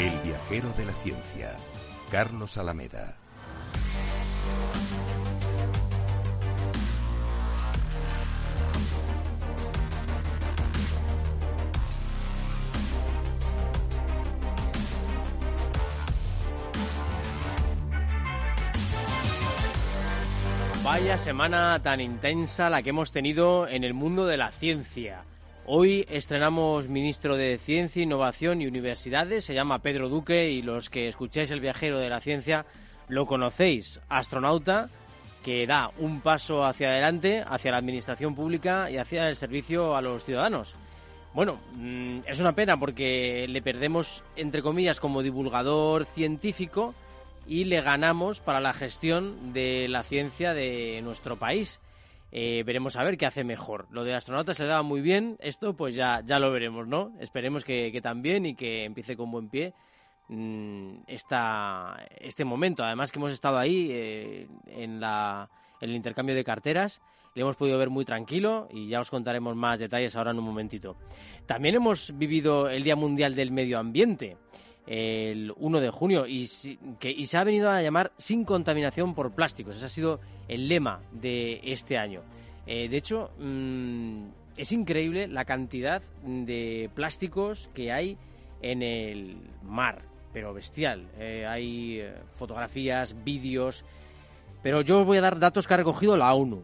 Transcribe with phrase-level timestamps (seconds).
[0.00, 1.54] El viajero de la ciencia,
[2.10, 3.18] Carlos Alameda.
[20.82, 25.24] Vaya semana tan intensa la que hemos tenido en el mundo de la ciencia.
[25.72, 31.06] Hoy estrenamos ministro de Ciencia, Innovación y Universidades, se llama Pedro Duque y los que
[31.06, 32.66] escuchéis El viajero de la ciencia
[33.06, 34.88] lo conocéis, astronauta
[35.44, 40.02] que da un paso hacia adelante, hacia la administración pública y hacia el servicio a
[40.02, 40.74] los ciudadanos.
[41.34, 46.96] Bueno, mm, es una pena porque le perdemos, entre comillas, como divulgador científico
[47.46, 51.78] y le ganamos para la gestión de la ciencia de nuestro país.
[52.32, 53.88] Eh, veremos a ver qué hace mejor.
[53.90, 57.12] Lo de astronautas se le daba muy bien, esto pues ya, ya lo veremos, ¿no?
[57.18, 59.74] Esperemos que, también y que empiece con buen pie
[60.28, 62.84] mm, este momento.
[62.84, 65.48] Además que hemos estado ahí eh, en, la,
[65.80, 67.02] en el intercambio de carteras,
[67.34, 70.44] le hemos podido ver muy tranquilo y ya os contaremos más detalles ahora en un
[70.44, 70.96] momentito.
[71.46, 74.36] También hemos vivido el Día Mundial del Medio Ambiente
[74.86, 76.48] el 1 de junio y,
[76.98, 79.76] que, y se ha venido a llamar sin contaminación por plásticos.
[79.76, 82.22] Ese ha sido el lema de este año.
[82.66, 84.24] Eh, de hecho, mm,
[84.56, 88.16] es increíble la cantidad de plásticos que hay
[88.62, 90.02] en el mar,
[90.32, 91.08] pero bestial.
[91.18, 93.84] Eh, hay eh, fotografías, vídeos,
[94.62, 96.62] pero yo os voy a dar datos que ha recogido la ONU.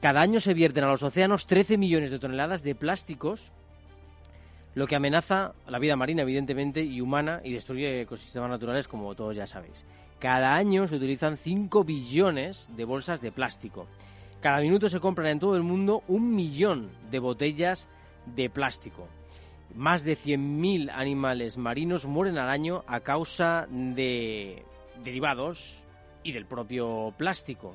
[0.00, 3.52] Cada año se vierten a los océanos 13 millones de toneladas de plásticos
[4.78, 9.34] lo que amenaza la vida marina, evidentemente, y humana, y destruye ecosistemas naturales, como todos
[9.34, 9.84] ya sabéis.
[10.20, 13.88] Cada año se utilizan 5 billones de bolsas de plástico.
[14.40, 17.88] Cada minuto se compran en todo el mundo un millón de botellas
[18.36, 19.08] de plástico.
[19.74, 24.62] Más de 100.000 animales marinos mueren al año a causa de
[25.02, 25.82] derivados
[26.22, 27.74] y del propio plástico.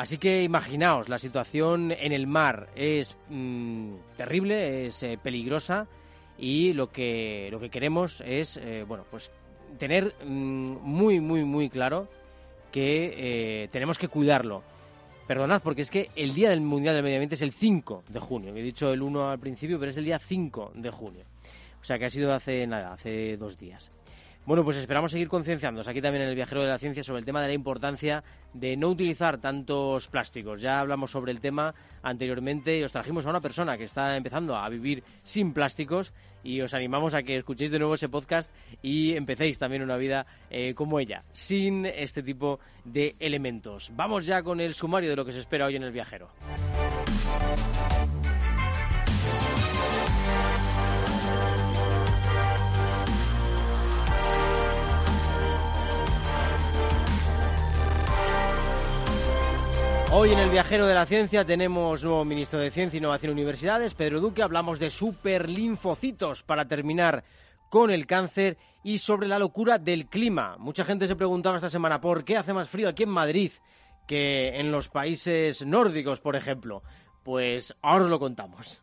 [0.00, 5.86] Así que imaginaos, la situación en el mar es mm, terrible, es eh, peligrosa
[6.38, 9.30] y lo que, lo que queremos es, eh, bueno, pues
[9.78, 12.08] tener mm, muy, muy, muy claro
[12.72, 14.62] que eh, tenemos que cuidarlo.
[15.26, 18.20] Perdonad, porque es que el Día del Mundial del Medio Ambiente es el 5 de
[18.20, 18.56] junio.
[18.56, 21.24] He dicho el 1 al principio, pero es el día 5 de junio.
[21.78, 23.92] O sea que ha sido hace nada, hace dos días.
[24.46, 27.26] Bueno, pues esperamos seguir concienciándonos aquí también en el Viajero de la Ciencia sobre el
[27.26, 28.24] tema de la importancia
[28.54, 30.60] de no utilizar tantos plásticos.
[30.60, 34.56] Ya hablamos sobre el tema anteriormente y os trajimos a una persona que está empezando
[34.56, 38.50] a vivir sin plásticos y os animamos a que escuchéis de nuevo ese podcast
[38.82, 43.92] y empecéis también una vida eh, como ella, sin este tipo de elementos.
[43.94, 46.30] Vamos ya con el sumario de lo que se espera hoy en el Viajero.
[60.12, 63.94] Hoy en el Viajero de la Ciencia tenemos nuevo ministro de Ciencia, Innovación y Universidades,
[63.94, 64.42] Pedro Duque.
[64.42, 67.22] Hablamos de superlinfocitos para terminar
[67.68, 70.56] con el cáncer y sobre la locura del clima.
[70.58, 73.52] Mucha gente se preguntaba esta semana por qué hace más frío aquí en Madrid
[74.08, 76.82] que en los países nórdicos, por ejemplo.
[77.22, 78.82] Pues ahora os lo contamos.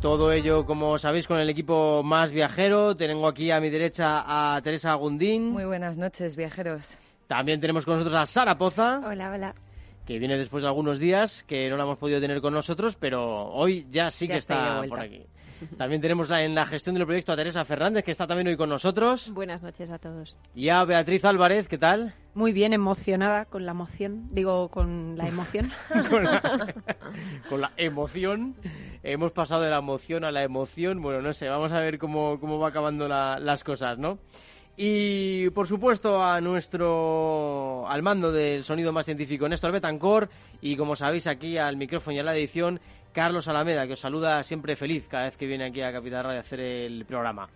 [0.00, 2.96] Todo ello, como sabéis, con el equipo más viajero.
[2.96, 5.50] Tengo aquí a mi derecha a Teresa Gundín.
[5.50, 6.96] Muy buenas noches, viajeros.
[7.26, 9.02] También tenemos con nosotros a Sara Poza.
[9.04, 9.54] Hola, hola.
[10.06, 13.50] Que viene después de algunos días, que no la hemos podido tener con nosotros, pero
[13.50, 15.22] hoy ya sí Ya que está por aquí.
[15.76, 18.56] También tenemos la- en la gestión del proyecto a Teresa Fernández, que está también hoy
[18.56, 19.30] con nosotros.
[19.32, 20.38] Buenas noches a todos.
[20.54, 22.14] Y a Beatriz Álvarez, ¿qué tal?
[22.34, 25.70] Muy bien, emocionada con la emoción, digo, con la emoción.
[26.10, 26.74] con, la,
[27.48, 28.54] con la emoción.
[29.02, 31.02] Hemos pasado de la emoción a la emoción.
[31.02, 34.18] Bueno, no sé, vamos a ver cómo, cómo va acabando la- las cosas, ¿no?
[34.76, 40.30] Y por supuesto a nuestro al mando del sonido más científico Néstor Betancor
[40.60, 42.80] y como sabéis aquí al micrófono y a la edición
[43.12, 46.38] Carlos Alameda que os saluda siempre feliz cada vez que viene aquí a Capital Radio
[46.38, 47.48] a hacer el programa.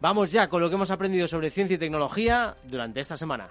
[0.00, 3.48] Vamos ya con lo que hemos aprendido sobre ciencia y tecnología durante esta semana.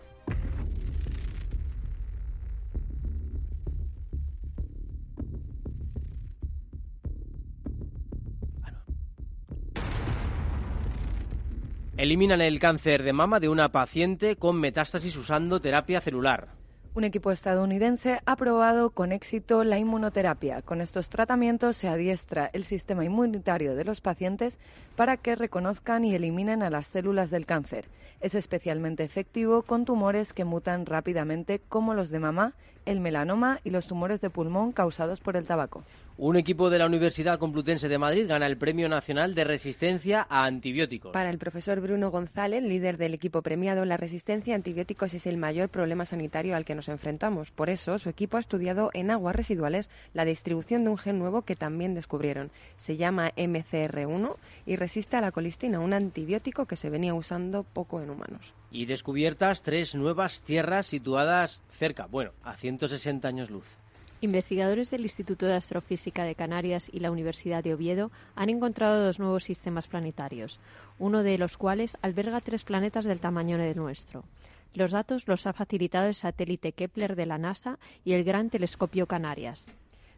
[12.09, 16.47] Eliminan el cáncer de mama de una paciente con metástasis usando terapia celular.
[16.95, 20.63] Un equipo estadounidense ha probado con éxito la inmunoterapia.
[20.63, 24.57] Con estos tratamientos se adiestra el sistema inmunitario de los pacientes
[24.95, 27.85] para que reconozcan y eliminen a las células del cáncer.
[28.21, 32.55] Es especialmente efectivo con tumores que mutan rápidamente como los de mama,
[32.87, 35.83] el melanoma y los tumores de pulmón causados por el tabaco.
[36.21, 40.43] Un equipo de la Universidad Complutense de Madrid gana el Premio Nacional de Resistencia a
[40.43, 41.13] Antibióticos.
[41.13, 45.37] Para el profesor Bruno González, líder del equipo premiado, la resistencia a antibióticos es el
[45.37, 47.51] mayor problema sanitario al que nos enfrentamos.
[47.51, 51.43] Por eso, su equipo ha estudiado en aguas residuales la distribución de un gen nuevo
[51.43, 52.51] que también descubrieron.
[52.75, 58.01] Se llama MCR1 y resiste a la colistina, un antibiótico que se venía usando poco
[58.01, 58.53] en humanos.
[58.71, 63.79] Y descubiertas tres nuevas tierras situadas cerca, bueno, a 160 años luz.
[64.21, 69.17] Investigadores del Instituto de Astrofísica de Canarias y la Universidad de Oviedo han encontrado dos
[69.17, 70.59] nuevos sistemas planetarios,
[70.97, 74.25] uno de los cuales alberga tres planetas del tamaño de nuestro.
[74.73, 79.07] Los datos los ha facilitado el satélite Kepler de la NASA y el Gran Telescopio
[79.07, 79.71] Canarias.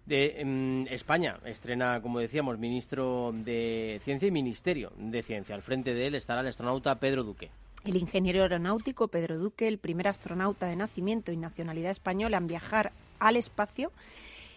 [0.05, 5.53] De mm, España estrena, como decíamos, ministro de Ciencia y Ministerio de Ciencia.
[5.53, 7.51] Al frente de él estará el astronauta Pedro Duque.
[7.83, 12.91] El ingeniero aeronáutico Pedro Duque, el primer astronauta de nacimiento y nacionalidad española en viajar
[13.19, 13.91] al espacio,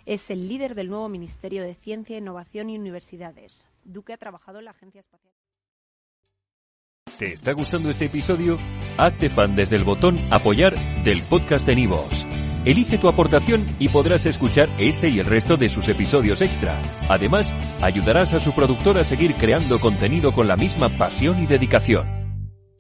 [0.05, 3.67] es el líder del nuevo Ministerio de Ciencia, Innovación y Universidades.
[3.85, 5.33] Duque ha trabajado en la Agencia Espacial.
[7.19, 8.59] ¿Te está gustando este episodio?
[8.99, 10.75] Hazte fan desde el botón Apoyar
[11.05, 12.27] del podcast de Nivos.
[12.65, 16.81] Elige tu aportación y podrás escuchar este y el resto de sus episodios extra.
[17.09, 22.14] Además, ayudarás a su productor a seguir creando contenido con la misma pasión y dedicación.